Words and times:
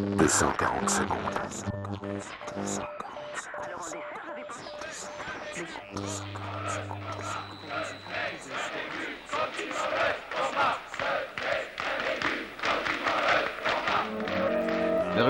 240 0.00 0.88
secondes. 0.88 1.64
La 7.68 7.69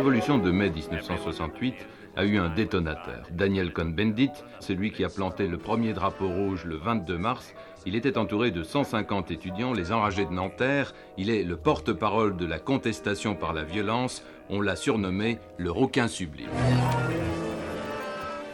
révolution 0.00 0.38
de 0.38 0.50
mai 0.50 0.70
1968 0.70 1.74
a 2.16 2.24
eu 2.24 2.38
un 2.38 2.48
détonateur. 2.48 3.26
Daniel 3.32 3.70
Cohn-Bendit, 3.70 4.30
c'est 4.58 4.72
lui 4.72 4.92
qui 4.92 5.04
a 5.04 5.10
planté 5.10 5.46
le 5.46 5.58
premier 5.58 5.92
drapeau 5.92 6.26
rouge 6.26 6.64
le 6.64 6.76
22 6.76 7.18
mars. 7.18 7.52
Il 7.84 7.94
était 7.94 8.16
entouré 8.16 8.50
de 8.50 8.62
150 8.62 9.30
étudiants, 9.30 9.74
les 9.74 9.92
enragés 9.92 10.24
de 10.24 10.32
Nanterre. 10.32 10.94
Il 11.18 11.28
est 11.28 11.42
le 11.42 11.58
porte-parole 11.58 12.34
de 12.38 12.46
la 12.46 12.58
contestation 12.58 13.34
par 13.34 13.52
la 13.52 13.62
violence. 13.62 14.24
On 14.48 14.62
l'a 14.62 14.74
surnommé 14.74 15.38
le 15.58 15.70
rouquin 15.70 16.08
sublime. 16.08 16.48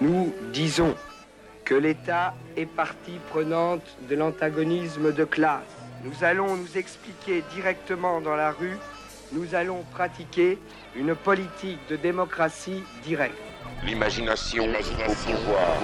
Nous 0.00 0.34
disons 0.52 0.96
que 1.64 1.76
l'État 1.76 2.34
est 2.56 2.66
partie 2.66 3.20
prenante 3.30 3.96
de 4.10 4.16
l'antagonisme 4.16 5.12
de 5.12 5.24
classe. 5.24 5.62
Nous 6.04 6.24
allons 6.24 6.56
nous 6.56 6.76
expliquer 6.76 7.44
directement 7.54 8.20
dans 8.20 8.34
la 8.34 8.50
rue. 8.50 8.78
Nous 9.32 9.54
allons 9.54 9.82
pratiquer 9.92 10.58
une 10.94 11.14
politique 11.14 11.78
de 11.88 11.96
démocratie 11.96 12.82
directe. 13.02 13.34
L'imagination 13.84 14.64
au 14.64 15.12
pouvoir. 15.12 15.76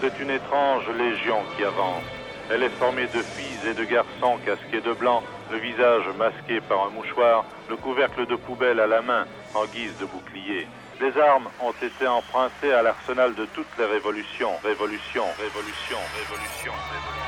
C'est 0.00 0.20
une 0.20 0.30
étrange 0.30 0.84
légion 0.98 1.38
qui 1.56 1.64
avance. 1.64 2.02
Elle 2.50 2.62
est 2.62 2.76
formée 2.78 3.06
de 3.06 3.22
filles 3.22 3.70
et 3.70 3.74
de 3.74 3.84
garçons 3.84 4.38
casqués 4.44 4.82
de 4.82 4.92
blanc, 4.92 5.22
le 5.50 5.56
visage 5.58 6.04
masqué 6.18 6.60
par 6.60 6.86
un 6.86 6.90
mouchoir, 6.90 7.46
le 7.70 7.76
couvercle 7.76 8.26
de 8.26 8.36
poubelle 8.36 8.80
à 8.80 8.86
la 8.86 9.00
main 9.00 9.24
en 9.54 9.64
guise 9.64 9.96
de 9.98 10.04
bouclier. 10.04 10.68
Les 11.00 11.18
armes 11.18 11.48
ont 11.62 11.72
été 11.82 12.06
empruntées 12.06 12.72
à 12.72 12.82
l'arsenal 12.82 13.34
de 13.34 13.46
toutes 13.46 13.66
les 13.78 13.86
révolutions. 13.86 14.52
Révolution, 14.62 15.24
révolution, 15.40 15.98
révolution, 16.22 16.72
révolution. 16.92 17.23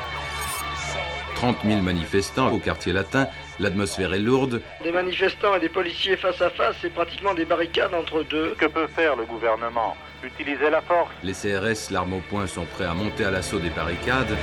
30 1.36 1.58
000 1.64 1.82
manifestants 1.82 2.50
au 2.50 2.58
quartier 2.58 2.94
latin, 2.94 3.28
l'atmosphère 3.60 4.14
est 4.14 4.18
lourde. 4.18 4.62
Des 4.82 4.90
manifestants 4.90 5.54
et 5.54 5.60
des 5.60 5.68
policiers 5.68 6.16
face 6.16 6.40
à 6.40 6.48
face, 6.48 6.76
c'est 6.80 6.92
pratiquement 6.92 7.34
des 7.34 7.44
barricades 7.44 7.92
entre 7.92 8.22
deux. 8.22 8.54
Que 8.58 8.64
peut 8.64 8.86
faire 8.86 9.16
le 9.16 9.26
gouvernement? 9.26 9.94
Utiliser 10.22 10.70
la 10.70 10.80
force? 10.80 11.10
Les 11.22 11.34
CRS, 11.34 11.90
l'arme 11.90 12.14
au 12.14 12.20
poing, 12.20 12.46
sont 12.46 12.64
prêts 12.64 12.86
à 12.86 12.94
monter 12.94 13.26
à 13.26 13.30
l'assaut 13.30 13.58
des 13.58 13.68
barricades. 13.68 14.34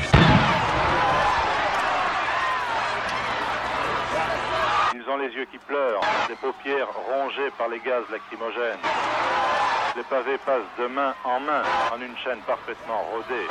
Ils 4.94 5.10
ont 5.10 5.18
les 5.18 5.34
yeux 5.34 5.48
qui 5.52 5.58
pleurent, 5.58 6.02
les 6.30 6.36
paupières 6.36 6.90
rongées 7.10 7.50
par 7.58 7.70
les 7.70 7.80
gaz 7.80 8.04
lacrymogènes. 8.12 8.78
Les 9.98 10.04
pavés 10.04 10.38
passent 10.46 10.62
de 10.80 10.88
main 10.88 11.14
en 11.24 11.40
main 11.40 11.64
en 11.92 12.00
une 12.00 12.16
chaîne 12.24 12.40
parfaitement 12.46 13.02
rodée. 13.12 13.48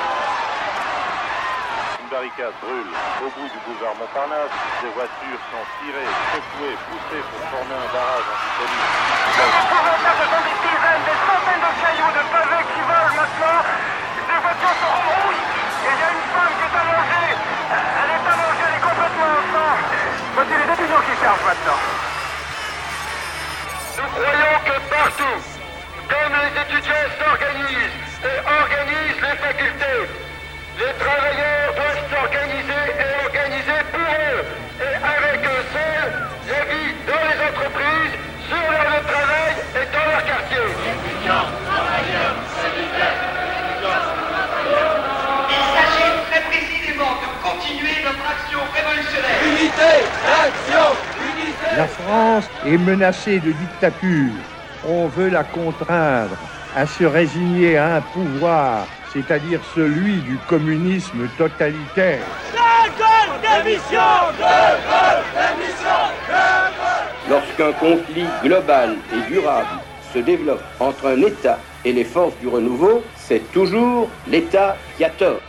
Barricade 2.13 2.53
brûle. 2.61 2.93
Au 3.25 3.29
bout 3.33 3.49
du 3.49 3.59
boulevard 3.65 3.97
Montparnasse, 3.97 4.53
des 4.85 4.93
voitures 4.93 5.43
sont 5.49 5.65
tirées, 5.81 6.13
secouées, 6.29 6.77
poussées 6.85 7.25
pour 7.25 7.41
former 7.49 7.73
un 7.73 7.89
barrage 7.89 8.29
antipolice. 8.29 8.93
Ce 9.33 9.49
sont 10.29 10.45
des 10.45 10.59
dizaines, 10.61 11.05
des 11.09 11.19
centaines 11.25 11.65
de 11.65 11.73
cailloux, 11.81 12.13
de 12.13 12.25
pavés 12.29 12.65
qui 12.69 12.81
volent 12.85 13.17
maintenant. 13.17 13.61
Des 14.29 14.41
voitures 14.45 14.77
sont 14.77 14.93
en 14.93 15.03
rouge. 15.09 15.41
Et 15.41 15.89
il 15.89 15.97
y 15.97 16.05
a 16.05 16.11
une 16.13 16.27
femme 16.37 16.53
qui 16.53 16.65
est 16.69 16.77
allongée. 16.85 17.33
Elle 17.73 18.13
est 18.13 18.27
allongée, 18.29 18.67
elle 18.69 18.77
est 18.77 18.85
complètement 18.93 19.31
en 19.33 19.45
sang. 19.49 19.75
Voici 20.37 20.53
les 20.53 20.69
étudiants 20.69 21.05
qui 21.09 21.15
chargent 21.17 21.47
maintenant. 21.49 21.81
Nous 23.97 24.11
croyons 24.13 24.57
que 24.69 24.77
partout, 24.93 25.41
comme 26.13 26.33
les 26.45 26.53
étudiants 26.61 27.09
s'organisent 27.17 27.99
et 28.21 28.37
organisent 28.37 29.23
les 29.25 29.37
facultés, 29.41 30.01
les 30.77 30.93
travailleurs 31.01 31.52
s'organiser 32.13 32.85
et 33.01 33.11
organiser 33.25 33.81
pour 33.91 34.09
eux 34.29 34.41
et 34.85 34.95
avec 35.01 35.41
eux 35.47 35.65
seuls 35.73 36.13
la 36.53 36.63
vie 36.69 36.93
dans 37.09 37.25
les 37.31 37.39
entreprises, 37.49 38.15
sur 38.49 38.65
leur 38.73 38.85
lieu 38.85 39.01
de 39.01 39.09
travail 39.09 39.53
et 39.81 39.87
dans 39.95 40.07
leur 40.11 40.23
quartier. 40.25 40.67
Il 45.49 45.63
s'agit 45.73 46.13
très 46.31 46.43
précisément 46.51 47.15
de 47.23 47.29
continuer 47.49 47.97
notre 48.05 48.27
action 48.29 48.61
révolutionnaire. 48.77 49.41
La 51.77 51.89
France 51.89 52.51
est 52.67 52.77
menacée 52.77 53.41
de 53.41 53.53
dictature. 53.53 54.45
On 54.85 55.09
veut 55.09 55.31
la 55.31 55.45
contraindre 55.45 56.37
à 56.77 56.87
se 56.87 57.05
résigner 57.05 57.77
à 57.77 57.97
un 57.97 58.01
pouvoir, 58.01 58.87
c'est-à-dire 59.13 59.61
celui 59.75 60.17
du 60.17 60.39
communisme 60.49 61.29
totalitaire. 61.37 62.23
Lorsqu'un 67.29 67.73
conflit 67.73 68.27
global 68.43 68.97
et 69.13 69.31
durable 69.31 69.67
se 70.13 70.19
développe 70.19 70.63
entre 70.81 71.07
un 71.07 71.21
État 71.23 71.59
et 71.85 71.93
les 71.93 72.05
forces 72.05 72.37
du 72.41 72.49
renouveau, 72.49 73.03
c'est 73.17 73.51
toujours 73.53 74.11
l'État 74.29 74.77
qui 74.97 75.05
a 75.05 75.11
tort. 75.11 75.41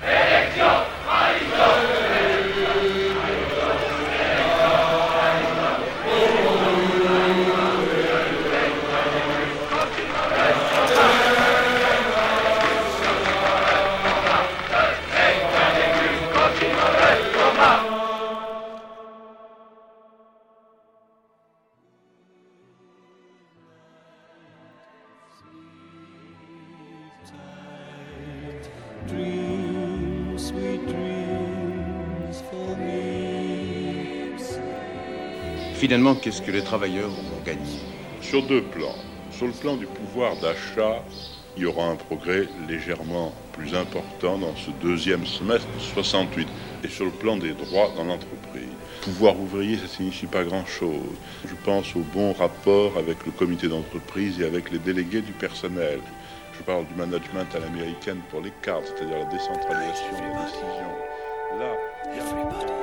Finalement, 35.83 36.15
qu'est-ce 36.15 36.41
que 36.41 36.49
les 36.49 36.63
travailleurs 36.63 37.09
ont 37.09 37.43
gagné? 37.45 37.77
Sur 38.21 38.41
deux 38.47 38.61
plans. 38.63 38.95
Sur 39.31 39.47
le 39.47 39.51
plan 39.51 39.75
du 39.75 39.85
pouvoir 39.85 40.37
d'achat, 40.37 41.03
il 41.55 41.63
y 41.63 41.65
aura 41.65 41.85
un 41.85 41.95
progrès 41.95 42.47
légèrement 42.67 43.33
plus 43.53 43.75
important 43.75 44.37
dans 44.37 44.55
ce 44.55 44.71
deuxième 44.81 45.25
semestre 45.25 45.67
68. 45.93 46.47
Et 46.83 46.89
sur 46.89 47.05
le 47.05 47.11
plan 47.11 47.37
des 47.37 47.53
droits 47.53 47.91
dans 47.95 48.03
l'entreprise. 48.03 48.67
Pouvoir 49.03 49.39
ouvrier, 49.39 49.77
ça 49.77 49.87
signifie 49.87 50.25
pas 50.25 50.43
grand-chose. 50.43 51.15
Je 51.45 51.55
pense 51.63 51.95
au 51.95 52.01
bon 52.13 52.33
rapport 52.33 52.97
avec 52.97 53.25
le 53.25 53.31
comité 53.31 53.69
d'entreprise 53.69 54.41
et 54.41 54.45
avec 54.45 54.69
les 54.69 54.79
délégués 54.79 55.21
du 55.21 55.31
personnel. 55.31 55.99
Je 56.57 56.63
parle 56.63 56.85
du 56.87 56.95
management 56.95 57.47
à 57.55 57.59
l'américaine 57.59 58.19
pour 58.29 58.41
les 58.41 58.51
cadres, 58.61 58.83
c'est-à-dire 58.85 59.17
la 59.17 59.25
décentralisation 59.25 60.11
des 60.11 60.45
décisions. 60.45 60.93
Là, 61.59 62.82